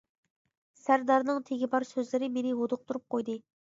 [0.85, 3.37] سەردارنىڭ تېگى بار سۆزلىرى مېنى ھودۇقتۇرۇپ قويدى.